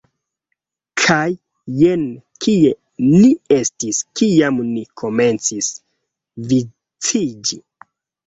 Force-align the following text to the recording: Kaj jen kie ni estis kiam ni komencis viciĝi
Kaj 1.01 1.25
jen 1.81 2.05
kie 2.45 2.71
ni 3.09 3.29
estis 3.57 3.99
kiam 4.21 4.57
ni 4.71 4.83
komencis 5.03 5.69
viciĝi 6.53 7.63